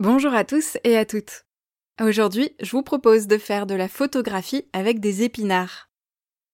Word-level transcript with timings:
Bonjour 0.00 0.32
à 0.32 0.44
tous 0.44 0.78
et 0.82 0.96
à 0.96 1.04
toutes. 1.04 1.44
Aujourd'hui, 2.00 2.56
je 2.58 2.70
vous 2.70 2.82
propose 2.82 3.26
de 3.26 3.36
faire 3.36 3.66
de 3.66 3.74
la 3.74 3.86
photographie 3.86 4.64
avec 4.72 4.98
des 4.98 5.24
épinards. 5.24 5.90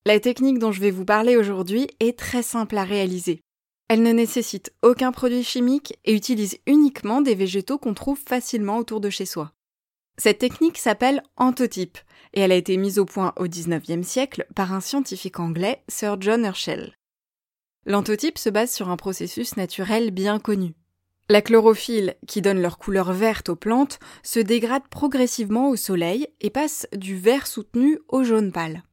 La 0.04 0.18
technique 0.18 0.58
dont 0.58 0.72
je 0.72 0.80
vais 0.80 0.90
vous 0.90 1.04
parler 1.04 1.36
aujourd'hui 1.36 1.86
est 2.00 2.18
très 2.18 2.42
simple 2.42 2.76
à 2.76 2.82
réaliser. 2.82 3.38
Elle 3.86 4.02
ne 4.02 4.10
nécessite 4.10 4.74
aucun 4.82 5.12
produit 5.12 5.44
chimique 5.44 5.96
et 6.04 6.12
utilise 6.12 6.58
uniquement 6.66 7.20
des 7.20 7.36
végétaux 7.36 7.78
qu'on 7.78 7.94
trouve 7.94 8.18
facilement 8.18 8.78
autour 8.78 9.00
de 9.00 9.10
chez 9.10 9.26
soi. 9.26 9.52
Cette 10.18 10.38
technique 10.38 10.76
s'appelle 10.76 11.22
anthotype 11.36 11.98
et 12.34 12.40
elle 12.40 12.50
a 12.50 12.56
été 12.56 12.76
mise 12.76 12.98
au 12.98 13.04
point 13.04 13.32
au 13.36 13.46
XIXe 13.46 14.04
siècle 14.04 14.44
par 14.56 14.72
un 14.72 14.80
scientifique 14.80 15.38
anglais, 15.38 15.84
Sir 15.86 16.20
John 16.20 16.44
Herschel. 16.44 16.96
L'anthotype 17.84 18.38
se 18.38 18.50
base 18.50 18.74
sur 18.74 18.88
un 18.88 18.96
processus 18.96 19.56
naturel 19.56 20.10
bien 20.10 20.40
connu. 20.40 20.74
La 21.28 21.42
chlorophylle, 21.42 22.14
qui 22.28 22.40
donne 22.40 22.62
leur 22.62 22.78
couleur 22.78 23.12
verte 23.12 23.48
aux 23.48 23.56
plantes, 23.56 23.98
se 24.22 24.38
dégrade 24.38 24.86
progressivement 24.88 25.68
au 25.70 25.76
soleil 25.76 26.28
et 26.40 26.50
passe 26.50 26.86
du 26.94 27.16
vert 27.16 27.48
soutenu 27.48 27.98
au 28.08 28.22
jaune 28.22 28.52
pâle. 28.52 28.84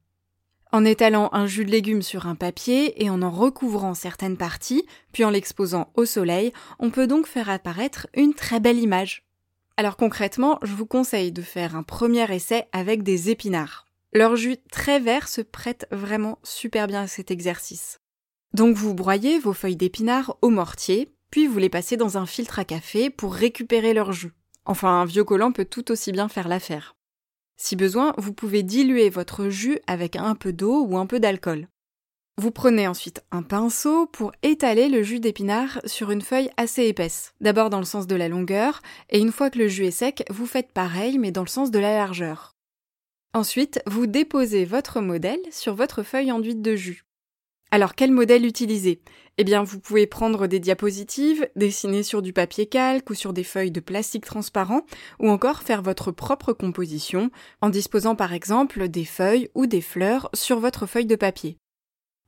En 0.72 0.84
étalant 0.84 1.30
un 1.34 1.46
jus 1.46 1.66
de 1.66 1.70
légumes 1.70 2.02
sur 2.02 2.26
un 2.26 2.34
papier 2.34 3.04
et 3.04 3.12
en 3.12 3.22
en 3.22 3.30
recouvrant 3.30 3.94
certaines 3.94 4.38
parties, 4.38 4.84
puis 5.12 5.24
en 5.24 5.30
l'exposant 5.30 5.92
au 5.94 6.06
soleil, 6.06 6.52
on 6.80 6.90
peut 6.90 7.06
donc 7.06 7.28
faire 7.28 7.52
apparaître 7.52 8.08
une 8.16 8.34
très 8.34 8.60
belle 8.60 8.80
image. 8.80 9.28
Alors 9.78 9.96
concrètement, 9.96 10.58
je 10.64 10.74
vous 10.74 10.88
conseille 10.88 11.32
de 11.32 11.44
faire 11.44 11.76
un 11.76 11.84
premier 11.84 12.34
essai 12.34 12.66
avec 12.72 13.04
des 13.04 13.30
épinards. 13.30 13.86
Leur 14.12 14.36
jus 14.36 14.58
très 14.72 15.00
vert 15.00 15.28
se 15.28 15.42
prête 15.42 15.88
vraiment 15.92 16.40
super 16.42 16.88
bien 16.88 17.04
à 17.04 17.08
cet 17.08 17.30
exercice. 17.30 18.00
Donc 18.56 18.76
vous 18.76 18.96
broyez 18.96 19.38
vos 19.38 19.54
feuilles 19.54 19.76
d'épinards 19.76 20.38
au 20.42 20.50
mortier, 20.50 21.13
puis 21.34 21.48
vous 21.48 21.58
les 21.58 21.68
passez 21.68 21.98
dans 21.98 22.20
un 22.20 22.28
filtre 22.28 22.60
à 22.60 22.64
café 22.64 23.10
pour 23.10 23.34
récupérer 23.34 23.96
leur 23.96 24.12
jus. 24.12 24.34
Enfin, 24.66 25.02
un 25.02 25.06
vieux 25.06 25.24
collant 25.24 25.52
peut 25.52 25.66
tout 25.66 25.90
aussi 25.90 26.12
bien 26.12 26.30
faire 26.30 26.48
l'affaire. 26.48 26.96
Si 27.58 27.76
besoin, 27.76 28.14
vous 28.20 28.34
pouvez 28.34 28.62
diluer 28.62 29.10
votre 29.10 29.50
jus 29.50 29.80
avec 29.88 30.16
un 30.16 30.36
peu 30.36 30.54
d'eau 30.54 30.86
ou 30.86 30.96
un 30.96 31.08
peu 31.08 31.20
d'alcool. 31.20 31.70
Vous 32.38 32.52
prenez 32.52 32.88
ensuite 32.88 33.24
un 33.32 33.42
pinceau 33.42 34.06
pour 34.06 34.32
étaler 34.44 34.90
le 34.90 35.02
jus 35.02 35.20
d'épinard 35.20 35.82
sur 35.86 36.12
une 36.12 36.22
feuille 36.22 36.52
assez 36.56 36.84
épaisse. 36.84 37.34
D'abord 37.42 37.72
dans 37.72 37.80
le 37.80 37.86
sens 37.86 38.06
de 38.06 38.16
la 38.16 38.30
longueur, 38.30 38.84
et 39.10 39.18
une 39.18 39.32
fois 39.32 39.50
que 39.50 39.58
le 39.58 39.68
jus 39.68 39.88
est 39.88 39.92
sec, 39.92 40.24
vous 40.30 40.46
faites 40.46 40.72
pareil 40.72 41.18
mais 41.18 41.32
dans 41.32 41.42
le 41.42 41.48
sens 41.48 41.72
de 41.72 41.80
la 41.80 41.96
largeur. 41.96 42.54
Ensuite, 43.34 43.82
vous 43.88 44.06
déposez 44.06 44.66
votre 44.66 45.02
modèle 45.02 45.42
sur 45.50 45.74
votre 45.74 46.04
feuille 46.04 46.32
enduite 46.32 46.62
de 46.62 46.76
jus. 46.76 47.06
Alors 47.74 47.96
quel 47.96 48.12
modèle 48.12 48.46
utiliser? 48.46 49.02
Eh 49.40 49.44
bien 49.44 49.64
vous 49.64 49.80
pouvez 49.80 50.06
prendre 50.06 50.46
des 50.46 50.60
diapositives, 50.60 51.50
dessiner 51.56 52.04
sur 52.04 52.22
du 52.22 52.32
papier 52.32 52.68
calque 52.68 53.10
ou 53.10 53.16
sur 53.16 53.34
des 53.34 53.44
feuilles 53.44 53.72
de 53.72 53.80
plastique 53.80 54.26
transparent, 54.26 54.84
ou 55.20 55.28
encore 55.32 55.64
faire 55.64 55.82
votre 55.82 56.12
propre 56.12 56.54
composition 56.54 57.32
en 57.62 57.72
disposant 57.72 58.16
par 58.16 58.32
exemple 58.32 58.90
des 58.90 59.06
feuilles 59.06 59.50
ou 59.56 59.66
des 59.66 59.82
fleurs 59.82 60.30
sur 60.36 60.60
votre 60.60 60.86
feuille 60.86 61.08
de 61.08 61.16
papier. 61.16 61.58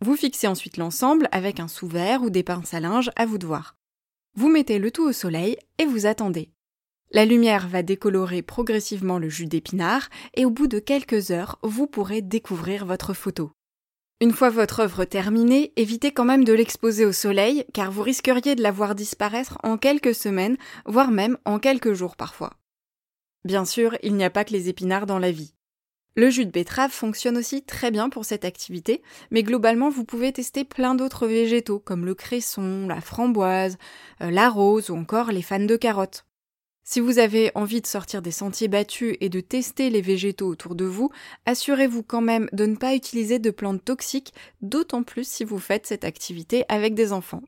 Vous 0.02 0.16
fixez 0.16 0.48
ensuite 0.48 0.78
l'ensemble 0.78 1.30
avec 1.32 1.60
un 1.60 1.68
sous-verre 1.68 2.24
ou 2.24 2.32
des 2.32 2.42
pinces 2.42 2.74
à 2.74 2.80
linge 2.80 3.12
à 3.16 3.28
vous 3.28 3.38
de 3.38 3.46
voir. 3.46 3.76
Vous 4.36 4.50
mettez 4.50 4.80
le 4.80 4.90
tout 4.90 5.08
au 5.08 5.14
soleil 5.14 5.58
et 5.78 5.86
vous 5.86 6.08
attendez. 6.08 6.50
La 7.12 7.24
lumière 7.24 7.68
va 7.68 7.84
décolorer 7.84 8.42
progressivement 8.42 9.20
le 9.20 9.30
jus 9.30 9.46
d'épinard 9.46 10.10
et 10.34 10.44
au 10.44 10.50
bout 10.50 10.66
de 10.66 10.80
quelques 10.80 11.30
heures, 11.30 11.60
vous 11.62 11.86
pourrez 11.86 12.24
découvrir 12.24 12.88
votre 12.88 13.14
photo. 13.14 13.52
Une 14.22 14.32
fois 14.32 14.50
votre 14.50 14.80
œuvre 14.80 15.04
terminée, 15.04 15.74
évitez 15.76 16.12
quand 16.12 16.24
même 16.24 16.46
de 16.46 16.54
l'exposer 16.54 17.06
au 17.06 17.12
soleil, 17.12 17.66
car 17.74 17.92
vous 17.92 18.02
risqueriez 18.02 18.56
de 18.56 18.64
la 18.64 18.72
voir 18.72 18.96
disparaître 18.96 19.58
en 19.62 19.78
quelques 19.78 20.16
semaines, 20.16 20.56
voire 20.86 21.12
même 21.12 21.38
en 21.44 21.60
quelques 21.60 21.92
jours 21.92 22.16
parfois. 22.16 22.54
Bien 23.44 23.66
sûr, 23.66 23.98
il 24.04 24.16
n'y 24.16 24.24
a 24.24 24.30
pas 24.30 24.46
que 24.46 24.54
les 24.54 24.70
épinards 24.70 25.06
dans 25.06 25.20
la 25.20 25.32
vie. 25.32 25.54
Le 26.16 26.30
jus 26.30 26.46
de 26.46 26.52
betterave 26.52 26.92
fonctionne 26.92 27.36
aussi 27.36 27.62
très 27.62 27.92
bien 27.92 28.10
pour 28.10 28.24
cette 28.24 28.46
activité, 28.46 29.04
mais 29.32 29.44
globalement 29.44 29.90
vous 29.90 30.06
pouvez 30.06 30.32
tester 30.32 30.64
plein 30.64 30.96
d'autres 30.96 31.28
végétaux 31.28 31.80
comme 31.80 32.06
le 32.06 32.16
cresson, 32.16 32.88
la 32.88 33.02
framboise, 33.02 33.78
euh, 34.22 34.32
la 34.32 34.50
rose 34.50 34.90
ou 34.90 34.96
encore 34.96 35.34
les 35.34 35.42
fans 35.42 35.60
de 35.60 35.76
carottes. 35.76 36.26
Si 36.88 37.00
vous 37.00 37.18
avez 37.18 37.52
envie 37.56 37.82
de 37.82 37.88
sortir 37.88 38.22
des 38.22 38.30
sentiers 38.30 38.68
battus 38.68 39.18
et 39.20 39.28
de 39.28 39.40
tester 39.40 39.90
les 39.90 40.02
végétaux 40.02 40.48
autour 40.48 40.76
de 40.76 40.86
vous, 40.86 41.10
assurez-vous 41.48 42.04
quand 42.04 42.22
même 42.22 42.48
de 42.54 42.68
ne 42.68 42.76
pas 42.76 42.94
utiliser 42.94 43.40
de 43.40 43.50
plantes 43.50 43.84
toxiques, 43.84 44.36
d'autant 44.62 45.02
plus 45.02 45.28
si 45.28 45.44
vous 45.44 45.58
faites 45.58 45.88
cette 45.88 46.04
activité 46.04 46.64
avec 46.70 46.94
des 46.94 47.12
enfants. 47.12 47.42